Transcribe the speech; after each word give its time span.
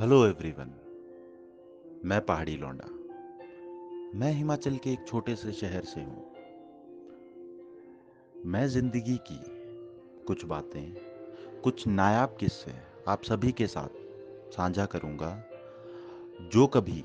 Hello 0.00 0.26
everyone 0.26 0.70
मैं 2.04 2.20
पहाड़ी 2.20 2.56
लौंडा। 2.56 2.86
मैं 4.18 4.32
हिमाचल 4.32 4.76
के 4.76 4.90
एक 4.90 5.04
छोटे 5.08 5.34
से 5.34 5.52
शहर 5.52 5.84
से 5.84 6.00
हूँ। 6.00 6.24
मैं 8.46 8.68
ज़िंदगी 8.68 9.16
की 9.16 9.38
कुछ 10.24 10.44
बातें, 10.44 10.94
कुछ 11.62 11.86
नायाब 11.86 12.36
किस्से 12.40 12.72
आप 13.08 13.22
सभी 13.22 13.52
के 13.52 13.66
साथ 13.66 13.88
साझा 14.50 14.86
करूँगा, 14.86 15.44
जो 16.52 16.66
कभी 16.66 17.04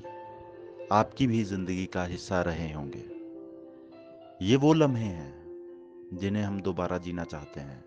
आपकी 0.92 1.26
भी 1.26 1.44
ज़िंदगी 1.44 1.86
का 1.86 2.04
हिस्सा 2.04 2.42
रहे 2.42 2.72
होंगे। 2.72 3.04
ये 4.46 4.56
वो 4.56 4.72
लम्हे 4.72 5.04
हैं, 5.04 5.34
जिन्हें 6.12 6.42
हम 6.42 6.60
दोबारा 6.60 6.98
जीना 6.98 7.24
चाहते 7.24 7.60
हैं। 7.60 7.84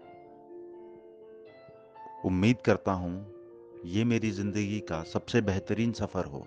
उम्मीद 2.26 2.58
करता 2.58 2.92
हूँ 2.92 3.43
ये 3.86 4.04
मेरी 4.04 4.30
ज़िंदगी 4.32 4.80
का 4.80 5.02
सबसे 5.04 5.40
बेहतरीन 5.42 5.92
सफ़र 5.92 6.26
हो, 6.26 6.46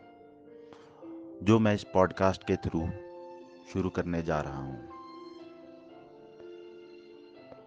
जो 1.43 1.59
मैं 1.59 1.75
इस 1.75 1.83
पॉडकास्ट 1.85 2.45
के 2.45 2.57
थ्रू 2.57 2.81
शुरू 3.73 3.91
करने 3.91 4.23
जा 4.23 4.41
रहा 4.41 4.61
हूँ। 4.61 4.89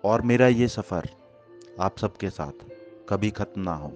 और 0.03 0.21
मेरा 0.21 0.47
ये 0.47 0.67
सफ़र 0.67 1.09
आप 1.79 1.97
सबके 1.97 2.29
साथ 2.29 2.65
कभी 3.09 3.29
ख़त्म 3.31 3.61
ना 3.61 3.73
हो। 3.73 3.91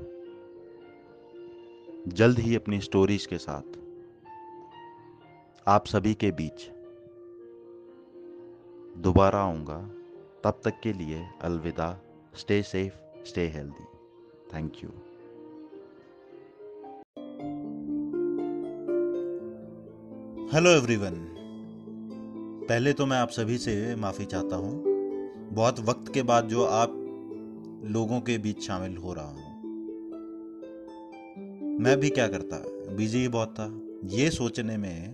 जल्द 2.07 2.39
ही 2.39 2.55
अपनी 2.55 2.79
स्टोरीज 2.79 3.25
के 3.25 3.37
साथ, 3.37 3.79
आप 5.67 5.85
सभी 5.85 6.13
के 6.13 6.31
बीच 6.31 6.69
दोबारा 8.97 9.39
आऊँगा। 9.39 9.79
तब 10.43 10.61
तक 10.65 10.79
के 10.83 10.93
लिए 10.93 11.25
अलविदा। 11.41 11.97
Stay 12.35 12.61
safe, 12.63 13.25
stay 13.25 13.47
healthy. 13.47 13.85
Thank 14.53 14.83
you. 14.83 14.89
Hello 20.53 20.69
everyone 20.69 21.13
पहले 22.69 22.93
तो 22.93 23.05
मैं 23.05 23.17
आप 23.17 23.29
सभी 23.29 23.57
से 23.57 23.95
माफ़ी 23.95 24.25
चाहता 24.25 24.55
हूँ। 24.55 24.83
बहुत 25.53 25.79
वक्त 25.79 26.13
के 26.13 26.21
बाद 26.21 26.45
जो 26.45 26.65
आप 26.65 26.89
लोगों 27.85 28.21
के 28.21 28.37
बीच 28.37 28.61
शामिल 28.61 28.97
हो 28.97 29.13
रहा 29.13 29.25
हूँ। 29.25 29.43
मैं 31.79 31.99
भी 31.99 32.09
क्या 32.09 32.27
करता? 32.27 32.57
बिज़ी 32.95 33.19
ही 33.19 33.27
बहुत 33.27 33.55
था। 33.59 33.81
ये 34.05 34.29
सोचने 34.29 34.77
में 34.77 35.13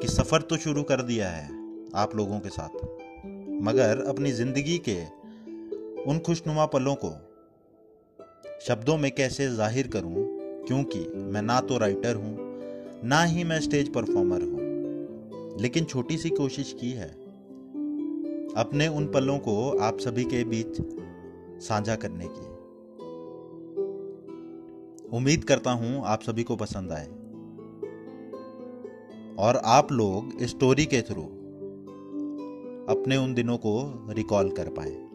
कि 0.00 0.08
सफ़र 0.08 0.42
तो 0.42 0.56
शुरू 0.56 0.82
कर 0.82 1.02
दिया 1.02 1.28
है 1.28 1.48
आप 1.94 2.16
लोगों 2.16 2.40
के 2.40 2.48
साथ। 2.48 2.82
मगर 3.62 4.04
अपनी 4.08 4.32
ज़िंदगी 4.32 4.82
के 4.88 5.04
उन 6.10 6.18
खुशनुमा 6.18 6.66
पलों 6.66 6.94
को 7.04 7.10
शब्दों 8.66 8.98
में 8.98 9.10
कैसे 9.10 9.48
ज़ाहिर 9.48 9.88
करूँ? 9.88 10.26
क्योंकि 10.66 11.08
मैं 11.16 11.42
ना 11.42 11.60
तो 11.60 11.78
राइटर 11.78 12.14
हूँ 12.14 12.47
ना 13.04 13.24
ही 13.24 13.44
मैं 13.44 13.60
स्टेज 13.60 13.92
परफॉर्मर 13.92 14.42
हूँ। 14.42 14.68
लेकिन 15.60 15.84
छोटी 15.84 16.18
सी 16.18 16.28
कोशिश 16.28 16.76
की 16.80 16.90
है। 16.90 17.08
अपने 18.56 18.88
उन 18.88 19.06
पलों 19.06 19.38
को 19.38 19.78
आप 19.78 19.98
सभी 19.98 20.24
के 20.24 20.44
बीच 20.44 20.82
साझा 21.62 21.96
करने 21.96 22.26
की। 22.28 22.58
उम्मीद 25.16 25.44
करता 25.44 25.70
हूँ 25.70 26.02
आप 26.04 26.22
सभी 26.22 26.42
को 26.42 26.56
पसंद 26.56 26.92
आए। 26.92 27.08
और 29.38 29.56
आप 29.56 29.92
लोग 29.92 30.42
स्टोरी 30.42 30.86
के 30.86 31.02
थ्रू 31.02 31.22
अपने 32.94 33.16
उन 33.16 33.34
दिनों 33.34 33.56
को 33.56 34.06
रिकॉल 34.10 34.50
कर 34.50 34.68
पाए। 34.68 35.08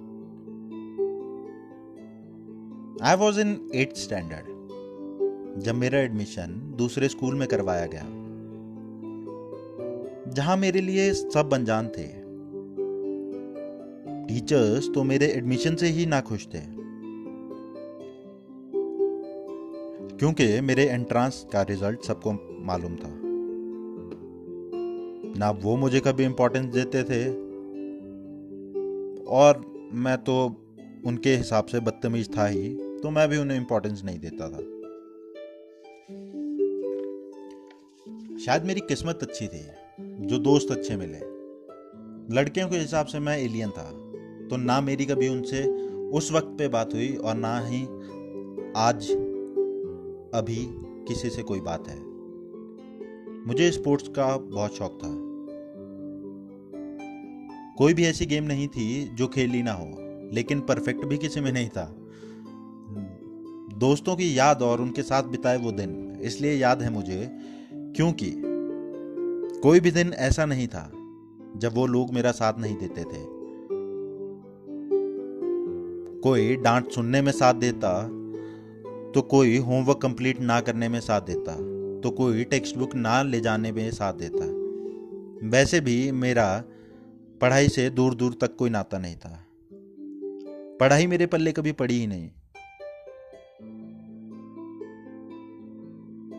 I 3.10 3.16
was 3.16 3.40
in 3.40 3.72
eight 3.76 3.96
standard 3.96 4.53
जब 5.58 5.76
मेरा 5.76 6.00
एडमिशन 6.00 6.74
दूसरे 6.78 7.10
स्कूल 7.10 7.36
में 7.36 7.48
करवाया 7.48 7.86
गया। 7.86 8.04
जहाँ 10.32 10.58
मेरे 10.58 10.82
लिए 10.82 11.14
सब 11.14 11.54
अनजान 11.54 11.88
थे। 11.88 12.24
टीचर्स 14.28 14.90
तो 14.96 15.04
मेरे 15.04 15.26
एडमिशन 15.26 15.76
से 15.76 15.88
ही 15.88 16.06
ना 16.06 16.22
खुश 16.22 16.48
थे। 16.48 16.84
क्योंकि 20.18 20.62
मेरे 20.62 20.86
एंट्रांस 20.86 21.48
का 21.54 21.62
रिज़ल्ट 21.62 22.02
सबको 22.02 22.32
मालूम 22.66 22.96
था। 22.96 23.14
ना 25.40 25.52
वो 25.52 25.76
मुझे 25.76 26.00
कभी 26.00 26.24
इंपॉर्टेंस 26.24 26.74
देते 26.74 27.04
थे। 27.04 27.32
और 29.26 29.74
मैं 29.94 30.18
तो 30.18 30.56
उनके 31.06 31.36
हिसाब 31.36 31.66
से 31.66 31.80
बदतमीज 31.80 32.38
था 32.38 32.46
ही 32.46 32.76
तो 32.76 33.10
मैं 33.10 33.30
भी 33.30 33.38
उन्हें 33.38 33.58
इंपॉर्टेंस 33.58 34.02
नहीं 34.04 34.20
देता 34.20 34.50
था। 34.50 34.73
शायद 38.46 38.64
मेरी 38.64 38.80
किस्मत 38.80 39.20
अच्छी 39.22 39.46
थी, 39.48 39.60
जो 40.28 40.38
दोस्त 40.38 40.72
अच्छे 40.72 40.96
मिले। 40.98 41.20
लड़कियों 42.36 42.68
के 42.70 42.78
हिसाब 42.78 43.06
से 43.06 43.20
मैं 43.20 43.38
एलियन 43.38 43.70
था 43.70 43.84
तो 44.50 44.58
ना 44.58 44.80
मेरी 44.82 45.06
कभी 45.06 45.28
उनसे 45.28 45.62
उस 46.12 46.32
वक्त 46.32 46.56
पे 46.58 46.68
बात 46.68 46.94
हुई 46.94 47.16
और 47.16 47.36
ना 47.36 47.58
ही 47.60 47.82
आज 48.78 49.12
अभी 50.34 50.66
किसी 51.08 51.30
से 51.30 51.44
कोई 51.44 51.62
बात 51.62 51.88
है। 51.88 51.98
मुझे 53.48 53.72
स्पोर्ट्स 53.72 54.08
का 54.08 54.26
बहुत 54.38 54.76
शौक 54.76 55.00
था। 55.04 55.14
कोई 57.78 57.94
भी 57.94 58.06
ऐसी 58.06 58.26
गेम 58.26 58.44
नहीं 58.44 58.68
थी 58.68 58.88
जो 59.16 59.28
खेली 59.28 59.64
ना 59.64 59.74
हो, 59.74 59.88
लेकिन 60.34 60.62
परफेक्ट 60.62 61.06
भी 61.06 61.18
किसी 61.18 61.42
में 61.42 61.52
नहीं 61.52 61.70
था। 61.70 61.86
दोस्तों 63.80 64.16
की 64.16 64.38
याद 64.38 64.62
और 64.62 64.82
उनके 64.82 65.02
साथ 65.04 65.24
बिताए 65.24 65.58
वो 65.58 65.72
दिन, 65.72 66.20
इसलिए 66.22 66.54
याद 66.54 66.82
है 66.82 66.90
मुझे 66.90 67.54
क्योंकि 67.96 68.32
कोई 69.62 69.80
भी 69.80 69.92
दिन 69.92 70.14
ऐसा 70.14 70.46
नहीं 70.46 70.68
था 70.68 70.92
जब 71.58 71.74
वो 71.74 71.86
लोग 71.88 72.14
मेरा 72.14 72.32
साथ 72.32 72.60
नहीं 72.60 72.76
देते 72.78 73.04
थे। 73.04 73.22
कोई 76.22 76.56
डांट 76.56 76.90
सुनने 76.92 77.22
में 77.22 77.32
साथ 77.32 77.54
देता 77.54 77.92
तो 79.12 79.22
कोई 79.22 79.58
होमवर्क 79.58 80.02
कंप्लीट 80.02 80.40
ना 80.40 80.60
करने 80.62 80.90
में 80.90 81.00
साथ 81.00 81.22
देता 81.22 81.56
तो 82.02 82.12
कोई 82.12 82.44
टेक्स्ट 82.44 82.78
बुक 82.78 82.96
ना 82.96 83.22
ले 83.24 83.40
जाने 83.40 83.72
में 83.72 83.92
साथ 83.92 84.14
देता। 84.14 84.46
वैसे 85.50 85.80
भी 85.80 86.12
मेरा 86.12 86.64
पढ़ाई 87.42 87.68
से 87.68 87.90
दूर 87.90 88.16
दूर 88.16 88.38
तक 88.42 88.56
कोई 88.56 88.70
नाता 88.70 88.98
नहीं 88.98 89.16
था। 89.16 89.40
पढ़ाई 90.80 91.08
मेरे 91.08 91.26
पल्ले 91.26 91.52
कभी 91.52 91.72
पड़ी 91.72 92.00
ही 92.00 92.08
नहीं। 92.08 92.30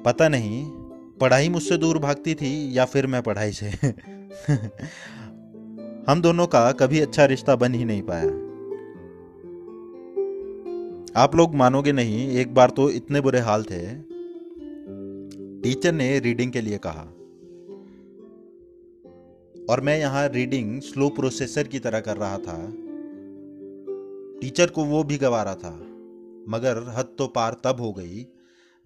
पता 0.02 0.28
नहीं 0.28 0.64
पढ़ाई 1.20 1.48
मुझसे 1.48 1.76
दूर 1.76 1.98
भागती 1.98 2.34
थी 2.34 2.78
या 2.78 2.84
फिर 2.84 3.06
मैं 3.06 3.22
पढ़ाई 3.22 3.52
से? 3.52 3.66
हम 6.08 6.22
दोनों 6.22 6.46
का 6.46 6.72
कभी 6.72 7.00
अच्छा 7.00 7.24
रिश्ता 7.24 7.56
बन 7.56 7.74
ही 7.74 7.84
नहीं 7.84 8.02
पाया। 8.02 8.44
आप 11.16 11.36
लोग 11.36 11.54
मानोगे 11.54 11.92
नहीं, 11.92 12.28
एक 12.28 12.54
बार 12.54 12.70
तो 12.70 12.90
इतने 12.90 13.20
बुरे 13.20 13.38
हाल 13.38 13.62
थे। 13.62 14.02
टीचर 15.60 15.92
ने 15.92 16.18
रीडिंग 16.18 16.52
के 16.52 16.60
लिए 16.60 16.80
कहा। 16.86 17.14
और 19.70 19.80
मैं 19.80 19.98
यहाँ 19.98 20.28
रीडिंग 20.28 20.80
स्लो 20.80 21.08
प्रोसेसर 21.08 21.62
की 21.62 21.78
तरह 21.78 22.00
कर 22.00 22.16
रहा 22.16 22.38
था। 22.38 22.72
टीचर 24.40 24.66
को 24.66 24.84
वो 24.84 25.04
भी 25.04 25.16
गवा 25.16 25.42
रहा 25.42 25.54
था। 25.54 25.86
मगर 26.48 26.84
हद 26.88 27.14
तो 27.18 27.26
पार 27.26 27.56
तब 27.64 27.76
हो 27.80 27.92
गई 27.92 28.26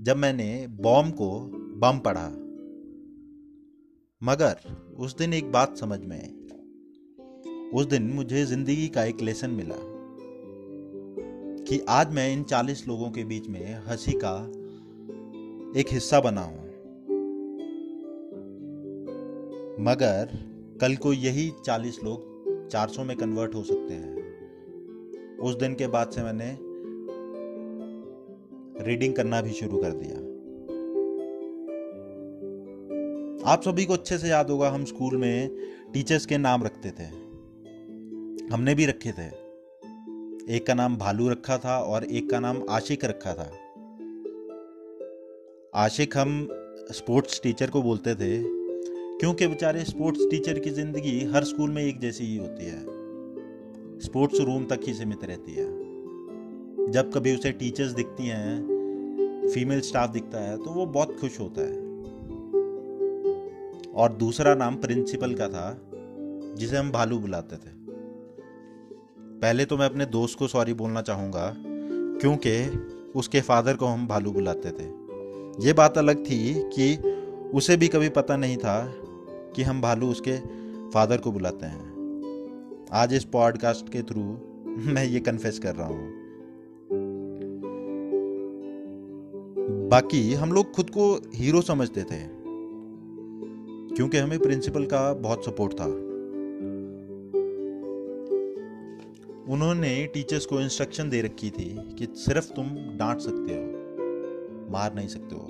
जब 0.01 0.17
मैंने 0.17 0.67
बॉम्ब 0.71 1.15
को 1.15 1.51
बम 1.79 1.99
पढ़ा 1.99 2.29
मगर 4.23 4.57
उस 4.97 5.17
दिन 5.17 5.35
एक 5.35 5.53
बात 5.53 5.77
समझ 5.77 6.01
में 6.01 6.17
आई। 6.17 6.35
उस 7.75 7.87
दिन 7.87 8.03
मुझे 8.03 8.45
ज़िंदगी 8.45 8.89
का 8.89 9.05
एक 9.05 9.21
लेसन 9.21 9.51
मिला 9.51 9.75
कि 11.65 11.85
आज 11.89 12.13
मैं 12.13 12.33
इन 12.33 12.43
चालीस 12.43 12.89
लोगों 12.89 13.11
के 13.11 13.25
बीच 13.25 13.49
में 13.49 13.75
हँसी 13.75 14.13
का 14.25 14.47
एक 15.81 15.87
हिस्सा 15.91 16.21
बना 16.21 16.41
हूँ। 16.41 16.69
मगर 19.81 20.39
कल 20.81 20.97
को 20.97 21.13
यही 21.13 21.53
चालीस 21.65 22.05
लोग 22.05 22.27
चार 22.69 22.89
सौ 22.89 23.05
में 23.05 23.17
कन्वर्ट 23.17 23.55
हो 23.55 23.63
सकते 23.63 23.95
हैं। 23.95 25.37
उस 25.39 25.55
दिन 25.55 25.75
के 25.75 25.87
बाद 25.87 26.11
से 26.11 26.23
मैंने 26.23 26.59
रीडिंग 28.85 29.15
करना 29.15 29.41
भी 29.41 29.51
शुरू 29.51 29.79
कर 29.79 29.93
दिया। 29.93 30.28
आप 33.49 33.63
सभी 33.63 33.85
को 33.85 33.93
अच्छे 33.93 34.17
से 34.19 34.29
याद 34.29 34.51
होगा, 34.51 34.69
हम 34.71 34.85
स्कूल 34.85 35.17
में 35.17 35.51
टीचर्स 35.93 36.27
के 36.27 36.39
नाम 36.39 36.65
रखते 36.65 36.91
थे। 36.91 37.05
हमने 38.53 38.75
भी 38.75 38.87
रखे 38.87 39.13
थे। 39.13 39.27
एक 40.57 40.67
का 40.67 40.75
नाम 40.75 40.97
भालू 40.97 41.29
रखा 41.29 41.57
था 41.59 41.79
और 41.79 42.05
एक 42.05 42.29
का 42.31 42.41
नाम 42.41 42.63
आशिक 42.71 43.05
रखा 43.05 43.35
था। 43.35 43.51
आशिक 45.75 46.17
हम 46.17 46.49
स्पोर्ट्स 46.93 47.41
टीचर 47.43 47.71
को 47.71 47.83
बोलते 47.83 48.15
थे, 48.15 48.43
क्योंकि 49.19 49.47
बेचारे 49.47 49.85
स्पोर्ट्स 49.85 50.27
टीचर 50.31 50.59
की 50.59 50.71
ज़िंदगी 50.71 51.19
हर 51.25 51.45
स्कूल 51.45 51.71
में 51.71 51.83
एक 51.83 52.01
जैसी 52.01 52.25
ही 52.25 52.37
होती 52.37 52.65
है। 52.65 52.81
स्पोर्ट्स 54.01 54.41
रूम 54.41 54.65
तक 54.65 54.81
ही 54.87 54.95
सीमित 54.95 55.25
रहती 55.25 55.55
है। 55.55 56.91
जब 56.91 57.11
कभी 57.15 57.37
उसे 57.37 57.53
टीचर्स 57.55 57.93
दिखती 57.93 58.27
हैं 58.27 59.49
फीमेल 59.49 59.81
स्टाफ 59.81 60.11
दिखता 60.11 60.39
है 60.41 60.57
तो 60.57 60.71
वो 60.71 60.87
बहुत 60.87 61.21
खुश 61.21 61.41
होता 61.41 61.63
है। 61.63 61.88
और 63.99 64.13
दूसरा 64.13 64.55
नाम 64.55 64.77
प्रिंसिपल 64.77 65.35
का 65.35 65.49
था, 65.49 65.81
जिसे 66.57 66.77
हम 66.77 66.91
भालू 66.91 67.19
बुलाते 67.19 67.57
थे। 67.57 67.71
पहले 69.43 69.65
तो 69.65 69.77
मैं 69.77 69.87
अपने 69.87 70.07
दोस्त 70.07 70.39
को 70.39 70.49
सॉरी 70.49 70.75
बोलना 70.75 71.03
चाहूँगा, 71.03 71.55
क्योंकि 72.21 72.67
उसके 73.19 73.41
फादर 73.41 73.77
को 73.77 73.87
हम 73.87 74.07
भालू 74.07 74.33
बुलाते 74.33 74.71
थे। 74.71 74.85
ये 75.67 75.73
बात 75.73 75.99
अलग 75.99 76.25
थी 76.27 76.55
कि 76.55 76.97
उसे 77.55 77.77
भी 77.77 77.89
कभी 77.89 78.09
पता 78.09 78.37
नहीं 78.37 78.57
था 78.57 78.95
कि 79.57 79.63
हम 79.63 79.81
भालू 79.81 80.11
उसके 80.11 80.39
फादर 80.91 81.17
को 81.17 81.33
बुलाते 81.33 81.67
हैं। 81.67 82.87
आज 82.93 83.15
इस 83.15 83.25
पॉडकास्ट 83.25 83.89
के 83.89 84.03
थ्रू 84.03 84.23
मैं 84.93 85.05
ये 85.05 85.21
कन्फेस 85.21 85.59
कर 85.59 85.75
रहा 85.75 85.87
हूँ। 85.87 86.19
बाकी 89.89 90.35
हम 90.35 90.53
लोग 90.53 90.73
खुद 90.73 90.91
को 90.91 91.15
हीरो 91.35 91.61
समझते 91.61 92.03
थे। 92.03 92.38
क्योंकि 93.99 94.19
हमें 94.19 94.39
प्रिंसिपल 94.39 94.85
का 94.85 95.15
बहुत 95.15 95.45
सपोर्ट 95.45 95.73
था। 95.73 95.85
उन्होंने 99.53 100.07
टीचर्स 100.07 100.47
को 100.47 100.61
इंस्ट्रक्शन 100.61 101.09
दे 101.11 101.23
रखी 101.23 101.51
थी 101.51 101.65
कि 101.95 102.07
सिर्फ़ 102.17 102.53
तुम 102.53 102.67
डांट 102.99 103.21
सकते 103.21 103.55
हो, 103.55 103.65
मार 104.73 104.95
नहीं 104.95 105.09
सकते 105.09 105.35
हो। 105.35 105.41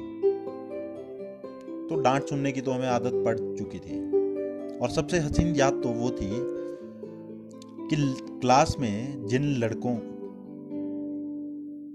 तो 1.88 2.00
डांट 2.02 2.22
सुनने 2.22 2.52
की 2.52 2.60
तो 2.60 2.70
हमें 2.70 2.86
आदत 2.86 3.22
पड़ 3.26 3.36
चुकी 3.38 3.78
थी। 3.78 4.00
और 4.78 4.90
सबसे 4.90 5.18
हसीन 5.18 5.54
याद 5.56 5.72
तो 5.72 5.88
वो 5.88 6.10
थी 6.10 6.30
कि 7.90 7.96
क्लास 8.40 8.76
में 8.80 9.26
जिन 9.26 9.44
लड़कों 9.56 9.96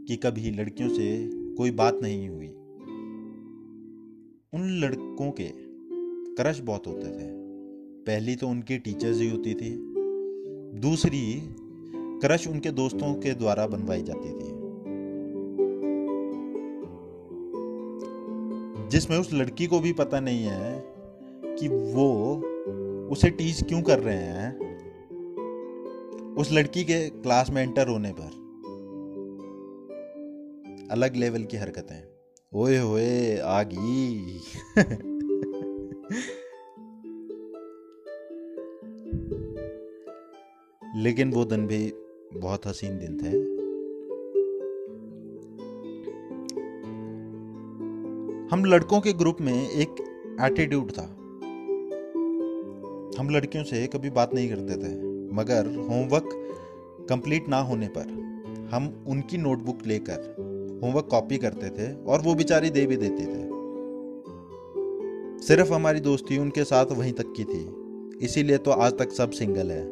की 0.07 0.15
कभी 0.15 0.51
लड़कियों 0.51 0.89
से 0.89 1.29
कोई 1.55 1.71
बात 1.71 1.99
नहीं 2.01 2.29
हुई, 2.29 2.47
उन 4.53 4.69
लड़कों 4.79 5.31
के 5.31 5.72
क्रश 6.37 6.59
बहुत 6.59 6.87
होते 6.87 7.07
थे। 7.07 7.43
पहली 8.01 8.35
तो 8.35 8.47
उनकी 8.47 8.77
टीचर्स 8.77 9.19
ही 9.19 9.29
होती 9.29 9.53
थी। 9.53 9.77
दूसरी, 10.79 11.41
क्रश 11.95 12.47
उनके 12.47 12.71
दोस्तों 12.71 13.13
के 13.13 13.33
द्वारा 13.33 13.67
बनवाई 13.67 14.03
जाती 14.03 14.33
थी। 14.33 14.63
जिसमें 18.89 19.17
उस 19.17 19.33
लड़की 19.33 19.67
को 19.67 19.79
भी 19.79 19.93
पता 19.93 20.19
नहीं 20.19 20.43
है 20.43 20.83
कि 21.43 21.67
वो 21.67 22.35
उसे 23.11 23.29
टीच 23.29 23.63
क्यों 23.63 23.81
कर 23.81 23.99
रहे 23.99 24.15
हैं। 24.15 24.73
उस 26.35 26.51
लड़की 26.51 26.83
के 26.83 27.09
क्लास 27.09 27.49
में 27.49 27.63
एंटर 27.63 27.87
होने 27.87 28.11
पर 28.11 28.43
अलग 30.91 31.15
लेवल 31.15 31.43
की 31.43 31.57
हरकतें। 31.57 32.07
ओए 32.53 32.77
होए 32.77 33.37
आ 33.37 33.63
गई 33.63 34.39
लेकिन 40.95 41.33
वो 41.33 41.45
दिन 41.45 41.67
भी 41.67 41.93
बहुत 42.33 42.67
हसीन 42.67 42.97
दिन 42.99 43.17
थे। 43.17 43.63
हम 48.55 48.65
लड़कों 48.65 49.01
के 49.01 49.13
ग्रुप 49.13 49.37
में 49.41 49.69
एक 49.69 49.89
एटीट्यूड 50.41 50.91
था। 50.91 51.03
हम 53.19 53.29
लड़कियों 53.29 53.63
से 53.63 53.87
कभी 53.87 54.09
बात 54.09 54.33
नहीं 54.33 54.49
करते 54.49 54.73
थे, 54.73 54.95
मगर 55.35 55.65
होमवर्क 55.75 56.29
कंप्लीट 57.09 57.49
ना 57.49 57.57
होने 57.57 57.87
पर 57.87 58.23
हम 58.73 59.05
उनकी 59.07 59.37
नोटबुक 59.37 59.79
लेकर 59.87 60.35
होमवर्क 60.83 61.05
कॉपी 61.05 61.37
करते 61.37 61.69
थे 61.69 62.03
और 62.03 62.21
वो 62.21 62.35
बेचारी 62.35 62.69
दे 62.69 62.85
भी 62.85 62.97
देते 62.97 63.25
थे। 63.25 63.52
सिर्फ़ 65.47 65.73
हमारी 65.73 65.99
दोस्ती 65.99 66.37
उनके 66.37 66.63
साथ 66.63 66.85
वहीं 66.85 67.13
तक 67.13 67.33
की 67.37 67.43
थी। 67.43 67.71
इसीलिए 68.25 68.57
तो 68.57 68.71
आज 68.71 68.97
तक 68.99 69.11
सब 69.11 69.31
सिंगल 69.31 69.71
है। 69.71 69.87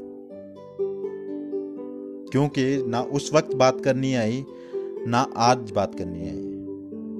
क्योंकि 2.32 2.84
ना 2.88 3.02
उस 3.02 3.32
वक्त 3.34 3.56
बात 3.56 3.82
करनी 3.82 4.14
आई, 4.14 4.46
ना 5.08 5.28
आज 5.38 5.72
बात 5.72 5.96
करनी 5.96 6.20
आई। 6.20 6.42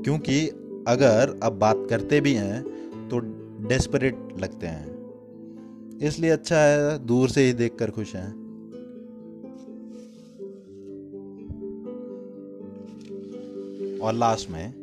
क्योंकि 0.04 0.48
अगर 0.88 1.40
अब 1.44 1.54
बात 1.54 1.88
करते 1.90 2.22
भी 2.22 2.34
हैं 2.34 2.64
तो 3.10 3.20
डेस्परेट 3.68 4.16
लगते 4.40 4.68
हैं। 4.68 5.02
इसलिए 5.98 6.30
अच्छा 6.30 6.58
है, 6.58 7.06
दूर 7.06 7.30
से 7.30 7.42
ही 7.42 7.54
देखकर 7.54 7.92
खुश 7.92 8.16
हैं। 8.16 8.32
और 14.00 14.14
लास्ट 14.14 14.50
में, 14.50 14.74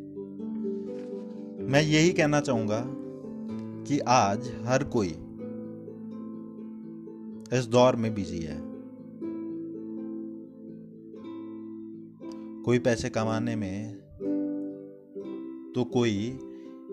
मैं 1.61 1.83
यही 1.83 2.11
कहना 2.11 2.41
चाहूँगा 2.41 2.95
कि 3.89 3.99
आज 3.99 4.53
हर 4.65 4.85
कोई 4.85 5.09
इस 7.59 7.67
दौर 7.67 7.97
में 7.97 8.15
बिज़ी 8.15 8.39
है। 8.39 8.61
कोई 12.63 12.79
पैसे 12.79 13.11
कमाने 13.11 13.57
में 13.57 13.95
तो 15.75 15.85
कोई 15.85 16.39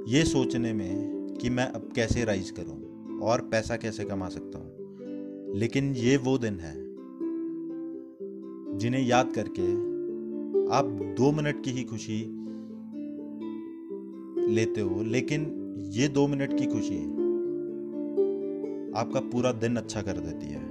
ये 0.07 0.23
सोचने 0.23 0.73
में 0.73 1.27
कि 1.41 1.49
मैं 1.49 1.67
अब 1.67 1.89
कैसे 1.95 2.25
राइज 2.25 2.51
करूँ 2.51 3.19
और 3.19 3.41
पैसा 3.41 3.77
कैसे 3.77 4.03
कमा 4.03 4.29
सकता 4.29 4.59
हूँ। 4.59 5.55
लेकिन 5.55 5.95
ये 5.95 6.17
वो 6.17 6.37
दिन 6.37 6.59
है, 6.59 6.75
जिन्हें 8.77 9.01
याद 9.01 9.31
करके 9.35 9.73
आप 10.75 10.85
दो 11.17 11.31
मिनट 11.31 11.63
की 11.63 11.71
ही 11.71 11.83
खुशी 11.83 12.21
लेते 14.53 14.81
हो। 14.81 15.03
लेकिन 15.03 15.64
ये 15.77 16.07
दो 16.07 16.27
मिनट 16.27 16.59
की 16.59 16.65
खुशी 16.65 17.03
आपका 18.99 19.19
पूरा 19.19 19.51
दिन 19.51 19.77
अच्छा 19.77 20.01
कर 20.01 20.13
देती 20.13 20.47
है। 20.47 20.63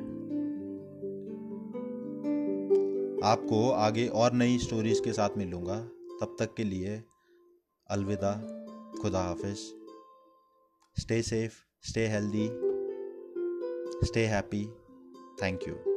आपको 3.24 3.70
आगे 3.70 4.06
और 4.08 4.32
नई 4.32 4.58
स्टोरीज 4.58 5.00
के 5.00 5.12
साथ 5.12 5.30
मिलूँगा। 5.38 5.78
तब 6.20 6.36
तक 6.38 6.54
के 6.54 6.64
लिए 6.64 7.02
अलविदा, 7.90 8.32
खुदा 9.02 9.22
हाफिज। 9.22 9.58
Stay 10.96 11.22
safe 11.22 11.52
stay 11.88 12.06
healthy 12.06 12.48
stay 14.06 14.24
happy 14.26 14.64
thank 15.42 15.60
you 15.60 15.93